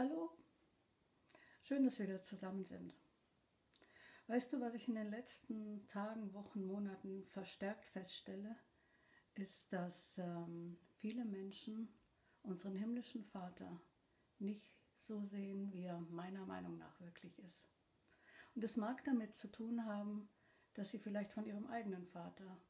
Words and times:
Hallo, 0.00 0.30
schön, 1.64 1.82
dass 1.82 1.98
wir 1.98 2.06
wieder 2.06 2.22
zusammen 2.22 2.64
sind. 2.64 2.96
Weißt 4.28 4.52
du, 4.52 4.60
was 4.60 4.74
ich 4.74 4.86
in 4.86 4.94
den 4.94 5.10
letzten 5.10 5.88
Tagen, 5.88 6.32
Wochen, 6.34 6.64
Monaten 6.64 7.26
verstärkt 7.26 7.84
feststelle, 7.86 8.54
ist, 9.34 9.60
dass 9.72 10.06
ähm, 10.16 10.78
viele 10.98 11.24
Menschen 11.24 11.92
unseren 12.44 12.76
himmlischen 12.76 13.24
Vater 13.24 13.80
nicht 14.38 14.70
so 14.98 15.24
sehen, 15.24 15.72
wie 15.72 15.82
er 15.82 15.98
meiner 15.98 16.46
Meinung 16.46 16.78
nach 16.78 17.00
wirklich 17.00 17.36
ist. 17.40 17.68
Und 18.54 18.62
es 18.62 18.76
mag 18.76 19.02
damit 19.02 19.34
zu 19.34 19.48
tun 19.48 19.84
haben, 19.84 20.28
dass 20.74 20.92
sie 20.92 21.00
vielleicht 21.00 21.32
von 21.32 21.44
ihrem 21.44 21.66
eigenen 21.66 22.06
Vater 22.06 22.62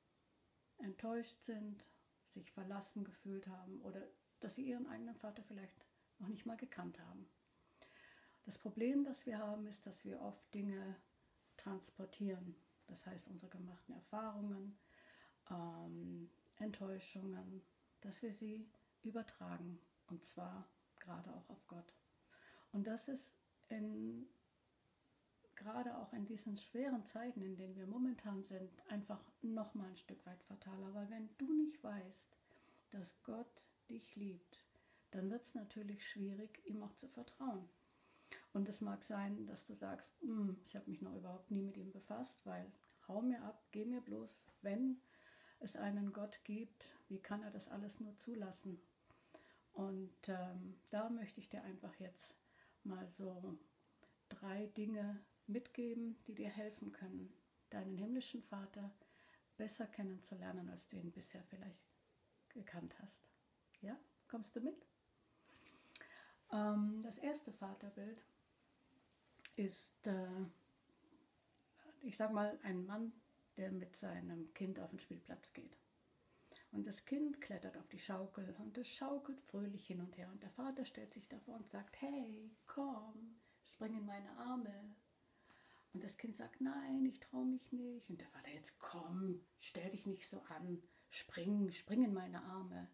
enttäuscht 0.79 1.45
sind, 1.45 1.84
sich 2.29 2.50
verlassen 2.52 3.04
gefühlt 3.04 3.46
haben 3.48 3.82
oder 3.82 4.08
dass 4.40 4.54
sie 4.54 4.67
ihren 4.67 4.86
eigenen 4.86 5.17
Vater 5.17 5.43
vielleicht 5.43 5.87
noch 6.18 6.29
nicht 6.29 6.46
mal 6.46 6.57
gekannt 6.57 6.99
haben. 7.00 7.29
Das 8.45 8.59
Problem, 8.59 9.04
das 9.04 9.26
wir 9.26 9.39
haben, 9.39 9.67
ist, 9.67 9.86
dass 9.86 10.04
wir 10.04 10.21
oft 10.22 10.54
Dinge 10.54 10.96
transportieren. 11.57 12.57
Das 12.86 13.07
heißt, 13.07 13.29
unsere 13.29 13.50
gemachten 13.50 13.95
Erfahrungen, 13.95 14.79
ähm, 15.50 16.31
Enttäuschungen, 16.57 17.62
dass 18.00 18.23
wir 18.23 18.32
sie 18.32 18.71
übertragen. 19.03 19.79
Und 20.07 20.25
zwar 20.25 20.67
gerade 20.99 21.35
auch 21.35 21.50
auf 21.50 21.67
Gott. 21.68 21.93
Und 22.73 22.87
das 22.87 23.09
ist 23.09 23.35
in, 23.68 24.26
gerade 25.54 25.96
auch 25.98 26.12
in 26.12 26.25
diesen 26.25 26.57
schweren 26.57 27.04
Zeiten, 27.04 27.43
in 27.43 27.57
denen 27.57 27.76
wir 27.76 27.87
momentan 27.87 28.43
sind, 28.45 28.71
einfach 28.90 29.21
noch 29.43 29.75
mal 29.75 29.89
ein 29.89 29.96
Stück 29.96 30.25
weit 30.26 30.43
fataler. 30.45 30.95
Weil 30.95 31.11
wenn 31.11 31.29
du 31.37 31.53
nicht 31.53 31.82
weißt, 31.82 32.37
dass 32.91 33.23
Gott 33.23 33.67
dich 33.91 34.17
liebt, 34.17 34.67
dann 35.11 35.30
wird 35.30 35.44
es 35.44 35.55
natürlich 35.55 36.08
schwierig, 36.08 36.61
ihm 36.67 36.83
auch 36.83 36.95
zu 36.97 37.09
vertrauen. 37.09 37.69
Und 38.53 38.69
es 38.69 38.81
mag 38.81 39.05
sein, 39.05 39.47
dass 39.47 39.67
du 39.67 39.75
sagst, 39.75 40.12
hm, 40.20 40.59
ich 40.67 40.77
habe 40.77 40.91
mich 40.91 41.01
noch 41.03 41.14
überhaupt 41.14 41.51
nie 41.51 41.62
mit 41.62 41.77
ihm 41.77 41.92
befasst, 41.92 42.45
weil 42.45 42.70
hau 43.06 43.23
mir 43.23 43.42
ab, 43.42 43.62
geh 43.70 43.84
mir 43.84 44.01
bloß, 44.01 44.45
wenn 44.62 45.01
es 45.61 45.77
einen 45.77 46.12
Gott 46.12 46.41
gibt, 46.45 46.95
wie 47.09 47.20
kann 47.20 47.42
er 47.42 47.51
das 47.51 47.69
alles 47.69 48.01
nur 48.01 48.17
zulassen? 48.19 48.81
Und 49.73 50.29
ähm, 50.29 50.81
da 50.91 51.09
möchte 51.09 51.41
ich 51.41 51.48
dir 51.48 51.62
einfach 51.62 51.95
jetzt 52.01 52.34
mal 52.84 53.09
so 53.09 53.59
drei 54.29 54.67
Dinge 54.67 55.25
mitgeben, 55.47 56.19
die 56.27 56.34
dir 56.34 56.51
helfen 56.51 56.92
können, 56.92 57.33
deinen 57.70 57.97
himmlischen 57.97 58.42
Vater 58.42 58.92
besser 59.56 59.86
kennenzulernen, 59.86 60.69
als 60.69 60.89
du 60.89 60.97
ihn 60.97 61.12
bisher 61.12 61.42
vielleicht 61.45 61.81
gekannt 62.48 62.98
hast. 63.01 63.23
Ja, 63.81 63.98
kommst 64.27 64.56
du 64.56 64.61
mit? 64.61 64.88
Ähm, 66.53 67.01
das 67.03 67.19
erste 67.19 67.53
Vaterbild 67.53 68.23
ist, 69.57 70.07
äh, 70.07 70.27
ich 72.03 72.17
sag 72.17 72.33
mal, 72.33 72.59
ein 72.63 72.87
Mann, 72.87 73.13
der 73.57 73.73
mit 73.73 73.97
seinem 73.97 74.53
Kind 74.55 74.79
auf 74.79 74.91
den 74.91 74.99
Spielplatz 74.99 75.53
geht. 75.53 75.77
Und 76.71 76.87
das 76.87 77.05
Kind 77.07 77.41
klettert 77.41 77.77
auf 77.77 77.89
die 77.89 77.99
Schaukel 77.99 78.55
und 78.59 78.77
es 78.77 78.89
schaukelt 78.89 79.41
fröhlich 79.41 79.87
hin 79.87 80.01
und 80.01 80.17
her. 80.17 80.29
Und 80.31 80.43
der 80.43 80.51
Vater 80.51 80.85
stellt 80.85 81.15
sich 81.15 81.29
davor 81.29 81.57
und 81.57 81.71
sagt, 81.71 82.01
hey, 82.01 82.51
komm, 82.67 83.41
spring 83.65 83.97
in 83.97 84.07
meine 84.07 84.31
Arme. 84.37 84.95
Und 85.95 86.05
das 86.05 86.17
Kind 86.19 86.37
sagt, 86.37 86.61
nein, 86.61 87.07
ich 87.07 87.19
traue 87.21 87.47
mich 87.47 87.73
nicht. 87.73 88.09
Und 88.11 88.21
der 88.21 88.29
Vater, 88.29 88.51
jetzt 88.51 88.79
komm, 88.79 89.41
stell 89.59 89.91
dich 89.91 90.07
nicht 90.07 90.29
so 90.29 90.41
an, 90.43 90.83
spring, 91.11 91.73
spring 91.73 92.05
in 92.05 92.13
meine 92.13 92.43
Arme. 92.43 92.89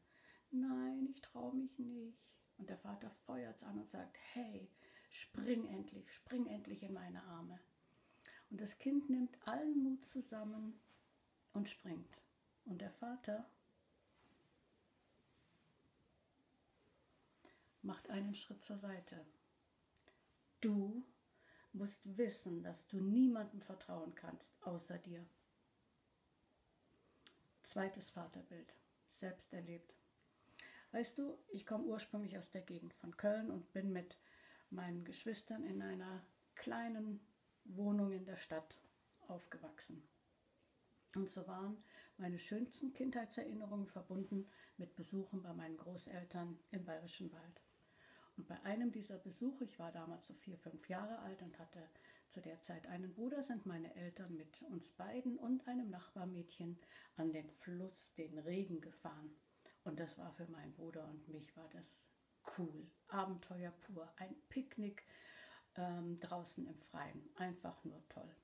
Nein, 0.53 1.09
ich 1.11 1.21
traue 1.21 1.55
mich 1.55 1.77
nicht. 1.79 2.17
Und 2.59 2.69
der 2.69 2.79
Vater 2.79 3.11
feuert 3.27 3.57
es 3.57 3.65
an 3.65 3.79
und 3.79 3.91
sagt, 3.91 4.17
hey, 4.33 4.71
spring 5.11 5.67
endlich, 5.67 6.13
spring 6.13 6.47
endlich 6.47 6.83
in 6.83 6.93
meine 6.93 7.23
Arme. 7.25 7.61
Und 8.51 8.61
das 8.61 8.79
Kind 8.79 9.11
nimmt 9.11 9.37
allen 9.47 9.83
Mut 9.83 10.05
zusammen 10.05 10.79
und 11.53 11.69
springt. 11.69 12.23
Und 12.65 12.81
der 12.81 12.91
Vater 12.91 13.49
macht 17.83 18.09
einen 18.11 18.35
Schritt 18.35 18.65
zur 18.65 18.79
Seite. 18.79 19.27
Du 20.61 21.05
musst 21.73 22.17
wissen, 22.17 22.63
dass 22.63 22.87
du 22.87 23.01
niemandem 23.01 23.61
vertrauen 23.61 24.15
kannst 24.15 24.51
außer 24.63 24.99
dir. 24.99 25.25
Zweites 27.65 28.11
Vaterbild, 28.11 28.77
selbst 29.11 29.53
erlebt. 29.53 29.95
Weißt 30.95 31.19
du, 31.19 31.37
ich 31.49 31.67
komme 31.67 31.87
ursprünglich 31.87 32.39
aus 32.39 32.53
der 32.53 32.61
Gegend 32.61 32.95
von 32.95 33.17
Köln 33.17 33.51
und 33.51 33.73
bin 33.73 33.93
mit 33.93 34.17
meinen 34.71 35.05
Geschwistern 35.05 35.65
in 35.65 35.83
einer 35.83 36.25
kleinen 36.55 37.19
Wohnung 37.65 38.13
in 38.13 38.25
der 38.25 38.37
Stadt 38.37 38.81
aufgewachsen. 39.27 40.09
Und 41.17 41.29
so 41.29 41.49
waren 41.49 41.83
meine 42.17 42.39
schönsten 42.39 42.93
Kindheitserinnerungen 42.93 43.89
verbunden 43.89 44.49
mit 44.77 44.95
Besuchen 44.95 45.43
bei 45.43 45.53
meinen 45.53 45.79
Großeltern 45.79 46.61
im 46.71 46.85
Bayerischen 46.85 47.33
Wald. 47.33 47.61
Und 48.37 48.47
bei 48.47 48.63
einem 48.63 48.93
dieser 48.93 49.19
Besuche, 49.19 49.65
ich 49.65 49.81
war 49.81 49.91
damals 49.91 50.27
so 50.27 50.35
vier, 50.35 50.57
fünf 50.57 50.89
Jahre 50.89 51.19
alt 51.19 51.43
und 51.43 51.59
hatte 51.59 51.89
zu 52.29 52.41
der 52.41 52.61
Zeit 52.61 52.87
einen 52.87 53.13
Bruder, 53.13 53.43
sind 53.43 53.67
meine 53.67 53.93
Eltern 53.97 54.37
mit 54.37 54.63
uns 54.63 54.93
beiden 54.93 55.41
und 55.41 55.67
einem 55.67 55.91
Nachbarmädchen 55.91 56.79
an 57.17 57.33
den 57.33 57.51
Fluss, 57.51 58.15
den 58.15 58.39
Regen 58.39 58.81
gefahren. 58.81 59.35
Und 59.85 60.01
das 60.01 60.19
war 60.19 60.33
für 60.33 60.47
meinen 60.47 60.73
Bruder 60.73 61.07
und 61.09 61.29
mich 61.29 61.57
war 61.57 61.69
das 61.71 62.01
cool. 62.59 62.87
Abenteuer 63.09 63.71
pur. 63.83 64.11
Ein 64.17 64.35
Picknick 64.49 65.05
ähm, 65.77 66.19
draußen 66.21 66.67
im 66.67 66.79
Freien. 66.79 67.29
Einfach 67.37 67.85
nur 67.85 68.03
toll. 68.09 68.35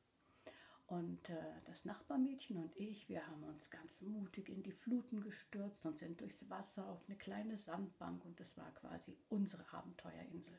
Und 0.86 1.30
äh, 1.30 1.60
das 1.66 1.84
Nachbarmädchen 1.84 2.56
und 2.56 2.76
ich, 2.76 3.08
wir 3.08 3.24
haben 3.26 3.44
uns 3.44 3.70
ganz 3.70 4.00
mutig 4.00 4.48
in 4.48 4.64
die 4.64 4.72
Fluten 4.72 5.20
gestürzt 5.20 5.86
und 5.86 6.00
sind 6.00 6.20
durchs 6.20 6.50
Wasser 6.50 6.88
auf 6.88 7.00
eine 7.06 7.16
kleine 7.16 7.56
Sandbank 7.56 8.24
und 8.24 8.40
das 8.40 8.58
war 8.58 8.70
quasi 8.74 9.16
unsere 9.28 9.64
Abenteuerinsel. 9.72 10.58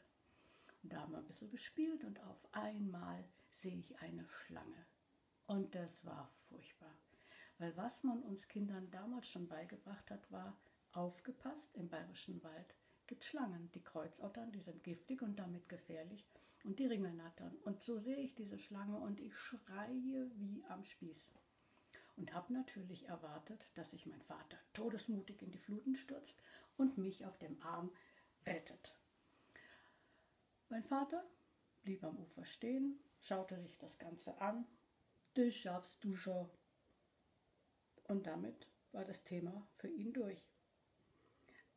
Und 0.84 0.94
da 0.94 1.02
haben 1.02 1.12
wir 1.12 1.20
ein 1.20 1.28
bisschen 1.28 1.52
gespielt 1.52 2.06
und 2.06 2.24
auf 2.24 2.40
einmal 2.54 3.26
sehe 3.52 3.78
ich 3.78 4.00
eine 4.00 4.26
Schlange. 4.30 4.86
Und 5.48 5.76
das 5.76 6.06
war 6.06 6.32
furchtbar. 6.48 6.96
Weil 7.58 7.76
was 7.76 8.02
man 8.04 8.24
uns 8.24 8.48
Kindern 8.48 8.90
damals 8.90 9.28
schon 9.28 9.50
beigebracht 9.50 10.10
hat, 10.10 10.32
war, 10.32 10.58
Aufgepasst, 10.94 11.76
im 11.78 11.88
bayerischen 11.88 12.44
Wald 12.44 12.76
gibt 13.08 13.24
es 13.24 13.30
Schlangen, 13.30 13.72
die 13.74 13.84
Kreuzottern, 13.84 14.52
die 14.52 14.60
sind 14.60 14.84
giftig 14.84 15.22
und 15.22 15.40
damit 15.40 15.70
gefährlich 15.70 16.26
und 16.66 16.80
die 16.80 16.86
Ringelnattern. 16.86 17.56
Und 17.64 17.82
so 17.82 17.98
sehe 17.98 18.18
ich 18.18 18.36
diese 18.36 18.60
Schlange 18.60 18.98
und 18.98 19.20
ich 19.20 19.36
schreie 19.38 20.30
wie 20.36 20.64
am 20.68 20.84
Spieß. 20.84 21.32
Und 22.18 22.34
habe 22.34 22.52
natürlich 22.54 23.08
erwartet, 23.08 23.66
dass 23.78 23.92
sich 23.92 24.06
mein 24.06 24.22
Vater 24.24 24.58
todesmutig 24.74 25.42
in 25.42 25.52
die 25.52 25.60
Fluten 25.60 25.96
stürzt 25.96 26.42
und 26.76 26.98
mich 26.98 27.26
auf 27.26 27.38
dem 27.40 27.62
Arm 27.62 27.90
rettet. 28.46 28.94
Mein 30.70 30.84
Vater 30.84 31.24
blieb 31.84 32.04
am 32.04 32.18
Ufer 32.18 32.46
stehen, 32.46 33.00
schaute 33.20 33.60
sich 33.62 33.78
das 33.78 33.98
Ganze 33.98 34.40
an. 34.42 34.66
Das 35.36 35.54
schaffst 35.54 36.04
du 36.04 36.16
schon. 36.16 36.50
Und 38.04 38.28
damit 38.28 38.68
war 38.92 39.06
das 39.06 39.24
Thema 39.24 39.66
für 39.78 39.88
ihn 39.88 40.12
durch 40.12 40.51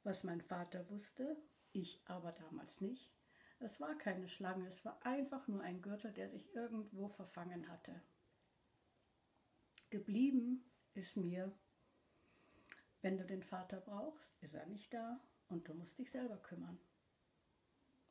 was 0.05 0.23
mein 0.23 0.41
Vater 0.41 0.89
wusste, 0.91 1.37
ich 1.73 2.01
aber 2.05 2.33
damals 2.33 2.81
nicht. 2.81 3.11
Es 3.59 3.81
war 3.81 3.97
keine 3.97 4.29
Schlange, 4.29 4.67
es 4.69 4.85
war 4.85 5.05
einfach 5.05 5.49
nur 5.49 5.63
ein 5.63 5.81
Gürtel, 5.81 6.13
der 6.13 6.29
sich 6.29 6.55
irgendwo 6.55 7.09
verfangen 7.09 7.69
hatte. 7.69 8.01
Geblieben 9.91 10.65
ist 10.95 11.17
mir, 11.17 11.53
wenn 13.01 13.17
du 13.17 13.25
den 13.25 13.43
Vater 13.43 13.81
brauchst, 13.81 14.33
ist 14.41 14.55
er 14.55 14.67
nicht 14.67 14.93
da 14.93 15.21
und 15.49 15.69
du 15.69 15.75
musst 15.75 15.99
dich 15.99 16.11
selber 16.11 16.37
kümmern. 16.37 16.79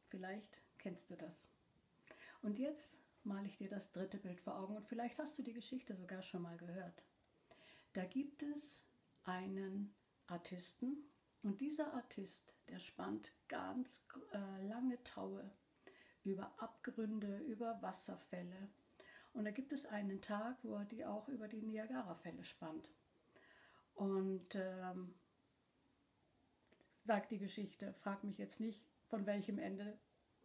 Vielleicht 0.09 0.61
kennst 0.77 1.09
du 1.09 1.15
das. 1.15 1.47
Und 2.41 2.59
jetzt 2.59 2.97
male 3.23 3.47
ich 3.47 3.57
dir 3.57 3.69
das 3.69 3.91
dritte 3.91 4.17
Bild 4.17 4.39
vor 4.41 4.57
Augen 4.57 4.75
und 4.75 4.87
vielleicht 4.87 5.17
hast 5.17 5.37
du 5.37 5.43
die 5.43 5.53
Geschichte 5.53 5.95
sogar 5.95 6.21
schon 6.21 6.41
mal 6.41 6.57
gehört. 6.57 7.03
Da 7.93 8.05
gibt 8.05 8.43
es 8.43 8.81
einen 9.23 9.93
Artisten, 10.27 11.03
und 11.43 11.59
dieser 11.59 11.93
Artist, 11.93 12.53
der 12.69 12.79
spannt 12.79 13.33
ganz 13.47 14.05
äh, 14.31 14.65
lange 14.65 15.03
Taue 15.03 15.51
über 16.23 16.53
Abgründe, 16.57 17.39
über 17.39 17.81
Wasserfälle. 17.81 18.69
Und 19.33 19.45
da 19.45 19.51
gibt 19.51 19.73
es 19.73 19.85
einen 19.85 20.21
Tag, 20.21 20.57
wo 20.63 20.75
er 20.75 20.85
die 20.85 21.05
auch 21.05 21.27
über 21.27 21.47
die 21.47 21.61
Niagara-Fälle 21.61 22.45
spannt. 22.45 22.89
Und 23.93 24.55
ähm, 24.55 25.13
sagt 27.05 27.31
die 27.31 27.39
Geschichte, 27.39 27.93
frag 27.93 28.23
mich 28.23 28.37
jetzt 28.37 28.59
nicht, 28.59 28.85
von 29.07 29.25
welchem 29.25 29.59
Ende 29.59 29.99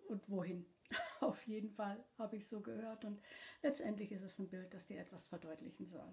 und 0.09 0.29
wohin. 0.29 0.67
Auf 1.21 1.47
jeden 1.47 1.71
Fall 1.71 2.05
habe 2.19 2.37
ich 2.37 2.49
so 2.49 2.61
gehört 2.61 3.05
und 3.05 3.21
letztendlich 3.63 4.11
ist 4.11 4.23
es 4.23 4.39
ein 4.39 4.49
Bild, 4.49 4.73
das 4.75 4.87
dir 4.87 5.01
etwas 5.01 5.27
verdeutlichen 5.27 5.87
soll. 5.87 6.13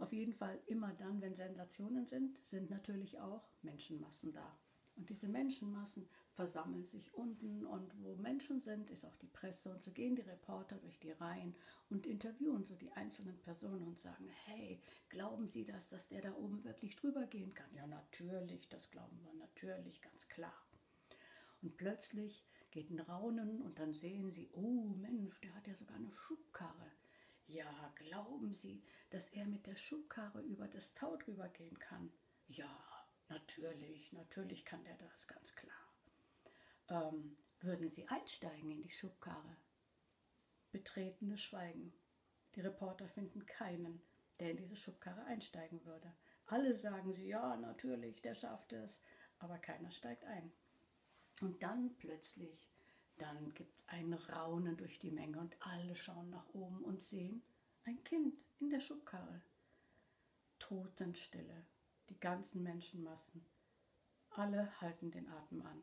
Auf 0.00 0.14
jeden 0.14 0.32
Fall 0.32 0.58
immer 0.66 0.94
dann, 0.94 1.20
wenn 1.20 1.36
Sensationen 1.36 2.06
sind, 2.06 2.42
sind 2.42 2.70
natürlich 2.70 3.20
auch 3.20 3.46
Menschenmassen 3.60 4.32
da. 4.32 4.58
Und 4.96 5.10
diese 5.10 5.28
Menschenmassen 5.28 6.08
versammeln 6.32 6.86
sich 6.86 7.12
unten 7.12 7.66
und 7.66 7.92
wo 8.02 8.16
Menschen 8.16 8.62
sind, 8.62 8.90
ist 8.90 9.04
auch 9.04 9.16
die 9.16 9.26
Presse 9.26 9.70
und 9.70 9.84
so 9.84 9.90
gehen 9.92 10.16
die 10.16 10.22
Reporter 10.22 10.76
durch 10.78 10.98
die 10.98 11.12
Reihen 11.12 11.54
und 11.90 12.06
interviewen 12.06 12.64
so 12.64 12.74
die 12.76 12.92
einzelnen 12.92 13.38
Personen 13.40 13.86
und 13.86 14.00
sagen, 14.00 14.26
hey, 14.46 14.82
glauben 15.10 15.50
Sie 15.50 15.66
das, 15.66 15.90
dass 15.90 16.08
der 16.08 16.22
da 16.22 16.34
oben 16.34 16.64
wirklich 16.64 16.96
drüber 16.96 17.26
gehen 17.26 17.52
kann? 17.52 17.72
Ja, 17.74 17.86
natürlich, 17.86 18.70
das 18.70 18.90
glauben 18.90 19.20
wir 19.22 19.34
natürlich, 19.34 20.00
ganz 20.00 20.28
klar. 20.28 20.66
Und 21.60 21.76
plötzlich 21.76 22.42
geht 22.70 22.90
ein 22.90 23.00
Raunen 23.00 23.60
und 23.60 23.78
dann 23.78 23.92
sehen 23.92 24.32
sie, 24.32 24.48
oh 24.54 24.94
Mensch, 24.96 25.38
der 25.42 25.54
hat 25.54 25.66
ja 25.66 25.74
sogar 25.74 25.96
eine 25.96 26.12
Schubkarre. 26.12 26.90
Ja, 27.52 27.92
glauben 27.96 28.52
Sie, 28.52 28.80
dass 29.10 29.26
er 29.30 29.44
mit 29.44 29.66
der 29.66 29.74
Schubkarre 29.74 30.40
über 30.42 30.68
das 30.68 30.94
Tau 30.94 31.16
drüber 31.16 31.48
gehen 31.48 31.76
kann? 31.80 32.12
Ja, 32.46 32.78
natürlich, 33.28 34.12
natürlich 34.12 34.64
kann 34.64 34.84
der 34.84 34.96
das, 34.98 35.26
ganz 35.26 35.56
klar. 35.56 35.92
Ähm, 36.88 37.36
würden 37.60 37.90
Sie 37.90 38.06
einsteigen 38.06 38.70
in 38.70 38.82
die 38.82 38.90
Schubkarre? 38.90 39.56
Betretenes 40.70 41.42
Schweigen. 41.42 41.92
Die 42.54 42.60
Reporter 42.60 43.08
finden 43.08 43.44
keinen, 43.46 44.00
der 44.38 44.52
in 44.52 44.56
diese 44.56 44.76
Schubkarre 44.76 45.24
einsteigen 45.24 45.84
würde. 45.84 46.14
Alle 46.46 46.76
sagen 46.76 47.12
sie, 47.14 47.26
ja, 47.26 47.56
natürlich, 47.56 48.22
der 48.22 48.34
schafft 48.34 48.72
es, 48.72 49.02
aber 49.38 49.58
keiner 49.58 49.90
steigt 49.90 50.24
ein. 50.24 50.52
Und 51.40 51.62
dann 51.62 51.96
plötzlich, 51.96 52.69
dann 53.20 53.52
gibt 53.54 53.74
es 53.74 53.88
ein 53.88 54.12
Raunen 54.12 54.76
durch 54.76 54.98
die 54.98 55.10
Menge 55.10 55.38
und 55.38 55.56
alle 55.60 55.96
schauen 55.96 56.30
nach 56.30 56.46
oben 56.54 56.82
und 56.84 57.02
sehen 57.02 57.42
ein 57.84 58.02
Kind 58.04 58.34
in 58.60 58.70
der 58.70 58.80
Schubkarre. 58.80 59.40
Totenstille, 60.58 61.64
die 62.08 62.18
ganzen 62.20 62.62
Menschenmassen. 62.62 63.44
Alle 64.30 64.80
halten 64.80 65.10
den 65.10 65.28
Atem 65.28 65.62
an. 65.66 65.82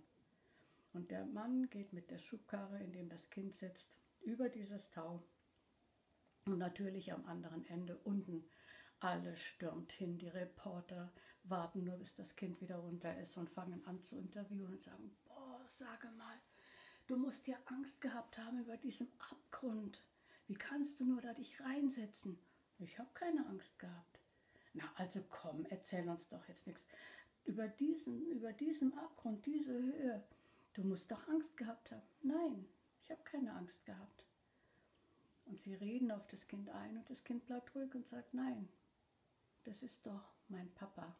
Und 0.93 1.11
der 1.11 1.25
Mann 1.25 1.69
geht 1.69 1.93
mit 1.93 2.09
der 2.09 2.17
Schubkarre, 2.17 2.81
in 2.81 2.93
dem 2.93 3.09
das 3.09 3.29
Kind 3.29 3.55
sitzt, 3.55 3.89
über 4.21 4.49
dieses 4.49 4.89
Tau. 4.91 5.21
Und 6.45 6.57
natürlich 6.59 7.11
am 7.11 7.25
anderen 7.25 7.65
Ende 7.67 7.97
unten. 7.97 8.49
Alle 8.99 9.37
stürmt 9.37 9.91
hin, 9.91 10.17
die 10.17 10.29
Reporter 10.29 11.11
warten 11.43 11.83
nur, 11.83 11.97
bis 11.97 12.15
das 12.15 12.35
Kind 12.35 12.59
wieder 12.61 12.77
runter 12.77 13.17
ist 13.19 13.37
und 13.37 13.49
fangen 13.49 13.85
an 13.85 14.03
zu 14.03 14.17
interviewen 14.17 14.73
und 14.73 14.81
sagen, 14.81 15.15
boah, 15.25 15.63
sage 15.67 16.09
mal, 16.17 16.39
du 17.07 17.17
musst 17.17 17.47
ja 17.47 17.57
Angst 17.65 17.99
gehabt 18.01 18.37
haben 18.37 18.59
über 18.59 18.77
diesen 18.77 19.09
Abgrund. 19.31 20.01
Wie 20.47 20.55
kannst 20.55 20.99
du 20.99 21.05
nur 21.05 21.21
da 21.21 21.33
dich 21.33 21.59
reinsetzen? 21.59 22.39
Ich 22.79 22.99
habe 22.99 23.09
keine 23.13 23.45
Angst 23.47 23.77
gehabt. 23.79 24.19
Na, 24.73 24.83
also 24.95 25.23
komm, 25.29 25.65
erzähl 25.69 26.07
uns 26.07 26.29
doch 26.29 26.47
jetzt 26.47 26.67
nichts. 26.67 26.85
Über 27.45 27.67
diesen, 27.67 28.27
über 28.27 28.53
diesen 28.53 28.93
Abgrund, 28.97 29.45
diese 29.45 29.73
Höhe, 29.73 30.23
Du 30.77 30.83
musst 30.83 31.09
doch 31.09 31.27
Angst 31.27 31.57
gehabt 31.57 31.89
haben. 31.89 32.03
Nein, 32.21 32.67
ich 33.03 33.09
habe 33.09 33.23
keine 33.23 33.51
Angst 33.53 33.83
gehabt. 33.87 34.27
Und 35.45 35.59
sie 35.59 35.73
reden 35.73 36.11
auf 36.11 36.27
das 36.27 36.47
Kind 36.47 36.69
ein 36.69 36.99
und 36.99 37.09
das 37.09 37.23
Kind 37.23 37.47
bleibt 37.47 37.73
ruhig 37.73 37.95
und 37.95 38.07
sagt, 38.07 38.35
nein, 38.35 38.69
das 39.63 39.81
ist 39.81 40.05
doch 40.05 40.35
mein 40.49 40.71
Papa. 40.75 41.17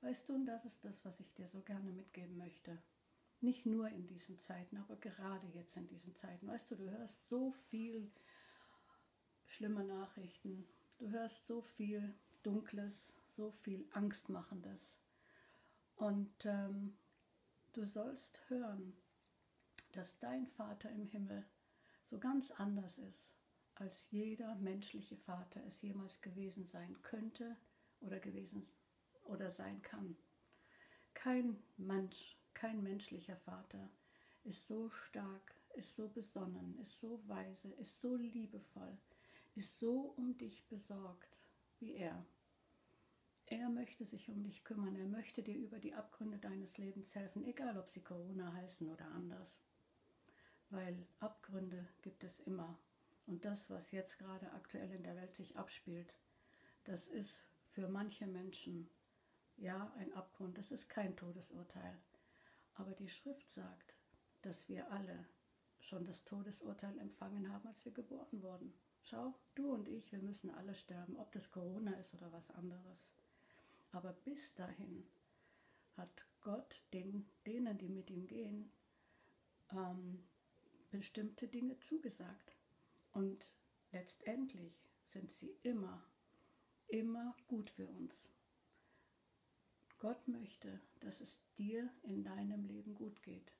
Weißt 0.00 0.28
du, 0.28 0.34
und 0.34 0.46
das 0.46 0.64
ist 0.64 0.84
das, 0.84 1.04
was 1.04 1.20
ich 1.20 1.32
dir 1.34 1.46
so 1.46 1.60
gerne 1.60 1.92
mitgeben 1.92 2.36
möchte. 2.36 2.82
Nicht 3.44 3.66
nur 3.66 3.88
in 3.88 4.06
diesen 4.06 4.40
Zeiten, 4.40 4.76
aber 4.78 4.96
gerade 4.96 5.46
jetzt 5.48 5.76
in 5.76 5.86
diesen 5.86 6.16
Zeiten. 6.16 6.46
Weißt 6.46 6.70
du, 6.70 6.76
du 6.76 6.90
hörst 6.90 7.28
so 7.28 7.52
viel 7.70 8.10
schlimme 9.46 9.84
Nachrichten, 9.84 10.66
du 10.98 11.10
hörst 11.10 11.46
so 11.46 11.60
viel 11.60 12.14
Dunkles, 12.42 13.12
so 13.28 13.50
viel 13.50 13.86
Angstmachendes. 13.92 14.98
Und 15.96 16.46
ähm, 16.46 16.96
Du 17.74 17.84
sollst 17.84 18.38
hören, 18.48 18.96
dass 19.90 20.20
dein 20.20 20.46
Vater 20.46 20.92
im 20.92 21.08
Himmel 21.08 21.44
so 22.04 22.20
ganz 22.20 22.52
anders 22.52 22.98
ist, 22.98 23.34
als 23.74 24.08
jeder 24.12 24.54
menschliche 24.54 25.16
Vater 25.16 25.60
es 25.66 25.82
jemals 25.82 26.20
gewesen 26.20 26.66
sein 26.66 27.02
könnte 27.02 27.56
oder 27.98 28.20
gewesen 28.20 28.64
oder 29.24 29.50
sein 29.50 29.82
kann. 29.82 30.16
Kein 31.14 31.60
Mensch, 31.76 32.38
kein 32.54 32.82
menschlicher 32.82 33.36
Vater 33.36 33.90
ist 34.44 34.68
so 34.68 34.90
stark, 34.90 35.54
ist 35.74 35.96
so 35.96 36.08
besonnen, 36.08 36.78
ist 36.80 37.00
so 37.00 37.20
weise, 37.26 37.68
ist 37.72 37.98
so 37.98 38.16
liebevoll, 38.16 38.96
ist 39.54 39.80
so 39.80 40.14
um 40.16 40.36
dich 40.38 40.66
besorgt 40.68 41.40
wie 41.80 41.94
er. 41.94 42.24
Er 43.46 43.68
möchte 43.68 44.06
sich 44.06 44.30
um 44.30 44.42
dich 44.42 44.64
kümmern. 44.64 44.96
Er 44.96 45.06
möchte 45.06 45.42
dir 45.42 45.56
über 45.56 45.78
die 45.78 45.94
Abgründe 45.94 46.38
deines 46.38 46.78
Lebens 46.78 47.14
helfen, 47.14 47.44
egal 47.44 47.78
ob 47.78 47.90
sie 47.90 48.02
Corona 48.02 48.52
heißen 48.54 48.88
oder 48.88 49.06
anders. 49.08 49.60
Weil 50.70 51.06
Abgründe 51.20 51.86
gibt 52.02 52.24
es 52.24 52.40
immer. 52.40 52.78
Und 53.26 53.44
das, 53.44 53.70
was 53.70 53.90
jetzt 53.90 54.18
gerade 54.18 54.50
aktuell 54.52 54.90
in 54.92 55.02
der 55.02 55.16
Welt 55.16 55.34
sich 55.36 55.56
abspielt, 55.56 56.14
das 56.84 57.06
ist 57.06 57.42
für 57.70 57.88
manche 57.88 58.26
Menschen 58.26 58.88
ja 59.56 59.92
ein 59.98 60.12
Abgrund. 60.14 60.56
Das 60.56 60.70
ist 60.70 60.88
kein 60.88 61.16
Todesurteil. 61.16 61.98
Aber 62.74 62.94
die 62.94 63.08
Schrift 63.08 63.52
sagt, 63.52 63.94
dass 64.42 64.68
wir 64.68 64.90
alle 64.90 65.26
schon 65.80 66.04
das 66.04 66.24
Todesurteil 66.24 66.98
empfangen 66.98 67.52
haben, 67.52 67.66
als 67.68 67.84
wir 67.84 67.92
geboren 67.92 68.42
wurden. 68.42 68.74
Schau, 69.02 69.34
du 69.54 69.72
und 69.72 69.88
ich, 69.88 70.10
wir 70.12 70.20
müssen 70.20 70.50
alle 70.50 70.74
sterben, 70.74 71.16
ob 71.16 71.30
das 71.32 71.50
Corona 71.50 71.92
ist 71.92 72.14
oder 72.14 72.32
was 72.32 72.50
anderes. 72.50 73.14
Aber 73.92 74.12
bis 74.12 74.54
dahin 74.54 75.06
hat 75.96 76.26
Gott 76.40 76.84
den, 76.92 77.28
denen, 77.46 77.78
die 77.78 77.88
mit 77.88 78.10
ihm 78.10 78.26
gehen, 78.26 78.72
ähm, 79.70 80.24
bestimmte 80.90 81.48
Dinge 81.48 81.78
zugesagt. 81.80 82.56
Und 83.12 83.52
letztendlich 83.92 84.72
sind 85.06 85.32
sie 85.32 85.54
immer, 85.62 86.02
immer 86.88 87.36
gut 87.46 87.70
für 87.70 87.86
uns. 87.86 88.28
Gott 90.04 90.28
möchte, 90.28 90.80
dass 91.00 91.22
es 91.22 91.40
dir 91.56 91.88
in 92.02 92.24
deinem 92.24 92.66
Leben 92.66 92.94
gut 92.94 93.22
geht. 93.22 93.52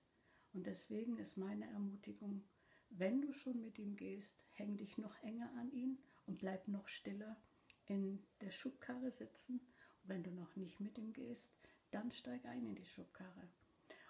Und 0.52 0.66
deswegen 0.66 1.16
ist 1.16 1.38
meine 1.38 1.64
Ermutigung, 1.70 2.44
wenn 2.90 3.22
du 3.22 3.32
schon 3.32 3.62
mit 3.62 3.78
ihm 3.78 3.96
gehst, 3.96 4.36
häng 4.52 4.76
dich 4.76 4.98
noch 4.98 5.18
enger 5.22 5.50
an 5.58 5.72
ihn 5.72 5.98
und 6.26 6.36
bleib 6.36 6.68
noch 6.68 6.88
stiller 6.88 7.40
in 7.86 8.22
der 8.42 8.50
Schubkarre 8.50 9.10
sitzen 9.10 9.60
wenn 10.04 10.22
du 10.22 10.30
noch 10.30 10.54
nicht 10.56 10.80
mit 10.80 10.98
ihm 10.98 11.12
gehst, 11.12 11.50
dann 11.90 12.12
steig 12.12 12.44
ein 12.44 12.66
in 12.66 12.74
die 12.74 12.84
Schubkarre. 12.84 13.48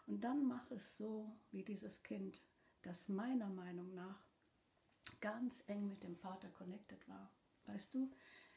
Und 0.07 0.23
dann 0.23 0.45
mach 0.45 0.71
es 0.71 0.97
so 0.97 1.33
wie 1.51 1.63
dieses 1.63 2.03
Kind, 2.03 2.43
das 2.83 3.09
meiner 3.09 3.49
Meinung 3.49 3.95
nach 3.95 4.27
ganz 5.21 5.65
eng 5.69 5.87
mit 5.87 6.03
dem 6.03 6.17
Vater 6.17 6.49
connected 6.49 7.09
war. 7.09 7.31
Weißt 7.67 7.95
du, 7.95 8.11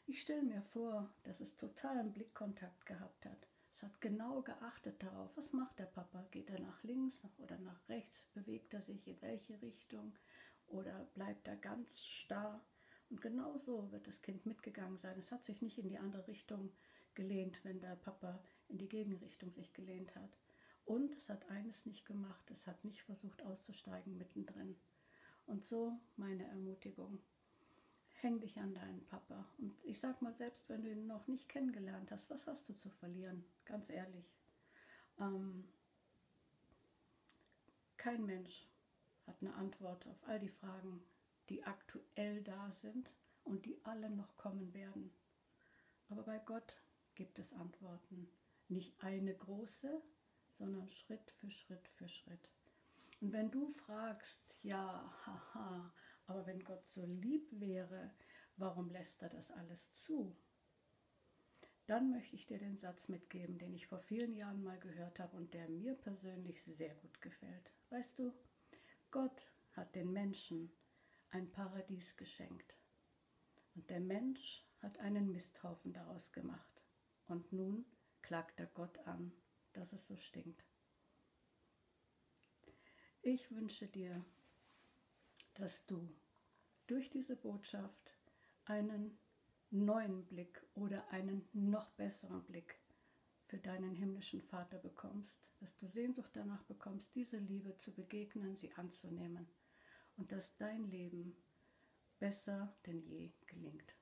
ich 0.06 0.20
stelle 0.20 0.42
mir 0.42 0.62
vor, 0.62 1.14
dass 1.22 1.40
es 1.40 1.56
totalen 1.56 2.12
Blickkontakt 2.12 2.84
gehabt 2.86 3.24
hat. 3.24 3.47
Es 3.78 3.84
hat 3.84 4.00
genau 4.00 4.42
geachtet 4.42 5.00
darauf, 5.00 5.30
was 5.36 5.52
macht 5.52 5.78
der 5.78 5.84
Papa? 5.84 6.26
Geht 6.32 6.50
er 6.50 6.58
nach 6.58 6.82
links 6.82 7.22
oder 7.36 7.56
nach 7.58 7.88
rechts? 7.88 8.24
Bewegt 8.34 8.74
er 8.74 8.82
sich 8.82 9.06
in 9.06 9.22
welche 9.22 9.62
Richtung? 9.62 10.18
Oder 10.66 11.04
bleibt 11.14 11.46
er 11.46 11.54
ganz 11.54 12.02
starr? 12.02 12.60
Und 13.08 13.20
genau 13.20 13.56
so 13.56 13.92
wird 13.92 14.08
das 14.08 14.20
Kind 14.20 14.44
mitgegangen 14.46 14.98
sein. 14.98 15.16
Es 15.16 15.30
hat 15.30 15.44
sich 15.44 15.62
nicht 15.62 15.78
in 15.78 15.88
die 15.88 15.98
andere 15.98 16.26
Richtung 16.26 16.72
gelehnt, 17.14 17.64
wenn 17.64 17.78
der 17.78 17.94
Papa 17.94 18.42
in 18.66 18.78
die 18.78 18.88
Gegenrichtung 18.88 19.52
sich 19.52 19.72
gelehnt 19.72 20.12
hat. 20.16 20.36
Und 20.84 21.14
es 21.14 21.28
hat 21.28 21.48
eines 21.48 21.86
nicht 21.86 22.04
gemacht, 22.04 22.50
es 22.50 22.66
hat 22.66 22.84
nicht 22.84 23.02
versucht 23.02 23.44
auszusteigen 23.44 24.18
mittendrin. 24.18 24.74
Und 25.46 25.64
so 25.64 26.00
meine 26.16 26.48
Ermutigung. 26.48 27.20
Häng 28.20 28.40
dich 28.40 28.58
an 28.58 28.74
deinen 28.74 29.04
Papa. 29.06 29.46
Und 29.58 29.76
ich 29.84 30.00
sag 30.00 30.20
mal, 30.22 30.34
selbst 30.34 30.68
wenn 30.68 30.82
du 30.82 30.90
ihn 30.90 31.06
noch 31.06 31.26
nicht 31.28 31.48
kennengelernt 31.48 32.10
hast, 32.10 32.30
was 32.30 32.46
hast 32.46 32.68
du 32.68 32.76
zu 32.76 32.90
verlieren? 32.90 33.44
Ganz 33.64 33.90
ehrlich. 33.90 34.26
Ähm, 35.20 35.68
kein 37.96 38.26
Mensch 38.26 38.66
hat 39.26 39.36
eine 39.40 39.54
Antwort 39.54 40.06
auf 40.06 40.16
all 40.26 40.40
die 40.40 40.48
Fragen, 40.48 41.00
die 41.48 41.62
aktuell 41.64 42.42
da 42.42 42.72
sind 42.72 43.10
und 43.44 43.66
die 43.66 43.78
alle 43.84 44.10
noch 44.10 44.36
kommen 44.36 44.74
werden. 44.74 45.12
Aber 46.08 46.22
bei 46.22 46.38
Gott 46.38 46.80
gibt 47.14 47.38
es 47.38 47.52
Antworten. 47.52 48.28
Nicht 48.68 49.02
eine 49.02 49.34
große, 49.34 50.02
sondern 50.54 50.90
Schritt 50.90 51.30
für 51.38 51.50
Schritt 51.50 51.88
für 51.96 52.08
Schritt. 52.08 52.48
Und 53.20 53.32
wenn 53.32 53.50
du 53.50 53.68
fragst, 53.68 54.40
ja, 54.62 55.12
haha, 55.26 55.92
aber 56.28 56.46
wenn 56.46 56.62
Gott 56.62 56.86
so 56.86 57.04
lieb 57.06 57.48
wäre, 57.50 58.12
warum 58.56 58.90
lässt 58.90 59.22
er 59.22 59.30
das 59.30 59.50
alles 59.50 59.92
zu? 59.94 60.36
Dann 61.86 62.10
möchte 62.10 62.36
ich 62.36 62.46
dir 62.46 62.58
den 62.58 62.76
Satz 62.76 63.08
mitgeben, 63.08 63.58
den 63.58 63.72
ich 63.72 63.86
vor 63.86 63.98
vielen 64.00 64.34
Jahren 64.34 64.62
mal 64.62 64.78
gehört 64.78 65.18
habe 65.18 65.36
und 65.36 65.54
der 65.54 65.68
mir 65.68 65.94
persönlich 65.94 66.62
sehr 66.62 66.94
gut 66.96 67.20
gefällt. 67.22 67.72
Weißt 67.88 68.18
du, 68.18 68.34
Gott 69.10 69.50
hat 69.72 69.94
den 69.94 70.12
Menschen 70.12 70.70
ein 71.30 71.50
Paradies 71.50 72.16
geschenkt 72.16 72.76
und 73.74 73.88
der 73.88 74.00
Mensch 74.00 74.66
hat 74.82 74.98
einen 74.98 75.32
Misthaufen 75.32 75.94
daraus 75.94 76.32
gemacht. 76.32 76.82
Und 77.26 77.52
nun 77.52 77.86
klagt 78.20 78.60
er 78.60 78.66
Gott 78.66 78.98
an, 79.06 79.32
dass 79.72 79.92
es 79.92 80.06
so 80.06 80.16
stinkt. 80.16 80.64
Ich 83.22 83.50
wünsche 83.50 83.86
dir, 83.86 84.24
dass 85.58 85.84
du 85.86 86.08
durch 86.86 87.10
diese 87.10 87.36
Botschaft 87.36 88.14
einen 88.64 89.18
neuen 89.70 90.24
Blick 90.26 90.62
oder 90.74 91.06
einen 91.10 91.46
noch 91.52 91.90
besseren 91.90 92.42
Blick 92.44 92.80
für 93.46 93.58
deinen 93.58 93.94
himmlischen 93.94 94.40
Vater 94.40 94.78
bekommst, 94.78 95.38
dass 95.60 95.76
du 95.76 95.88
Sehnsucht 95.88 96.30
danach 96.34 96.62
bekommst, 96.64 97.14
diese 97.14 97.38
Liebe 97.38 97.76
zu 97.76 97.92
begegnen, 97.92 98.56
sie 98.56 98.72
anzunehmen 98.74 99.46
und 100.16 100.32
dass 100.32 100.56
dein 100.56 100.84
Leben 100.90 101.36
besser 102.18 102.74
denn 102.86 103.02
je 103.02 103.32
gelingt. 103.46 103.94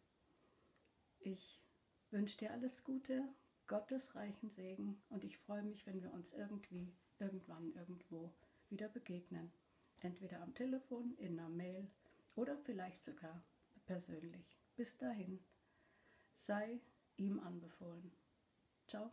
Ich 1.20 1.60
wünsche 2.10 2.38
dir 2.38 2.52
alles 2.52 2.84
Gute, 2.84 3.26
Gottes 3.66 4.14
reichen 4.14 4.50
Segen 4.50 5.02
und 5.08 5.24
ich 5.24 5.38
freue 5.38 5.62
mich, 5.62 5.86
wenn 5.86 6.02
wir 6.02 6.12
uns 6.12 6.32
irgendwie, 6.34 6.92
irgendwann, 7.18 7.72
irgendwo 7.74 8.32
wieder 8.68 8.88
begegnen. 8.88 9.50
Entweder 10.00 10.42
am 10.42 10.54
Telefon, 10.54 11.14
in 11.18 11.38
einer 11.38 11.48
Mail 11.48 11.90
oder 12.34 12.56
vielleicht 12.58 13.04
sogar 13.04 13.42
persönlich. 13.86 14.58
Bis 14.76 14.96
dahin, 14.96 15.42
sei 16.34 16.80
ihm 17.16 17.40
anbefohlen. 17.40 18.12
Ciao. 18.86 19.12